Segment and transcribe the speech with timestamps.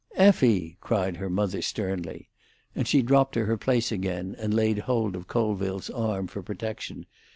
[0.15, 2.27] "Effie!" cried her mother sternly;
[2.75, 7.05] and she dropped to her place again, and laid hold of Colville's arm for protection.